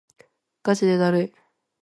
[0.63, 1.33] ガチでだるい